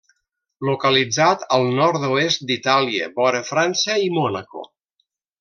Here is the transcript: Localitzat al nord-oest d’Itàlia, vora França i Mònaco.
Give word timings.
Localitzat 0.69 1.43
al 1.57 1.67
nord-oest 1.81 2.43
d’Itàlia, 2.53 3.11
vora 3.21 3.43
França 3.51 3.99
i 4.07 4.09
Mònaco. 4.19 4.67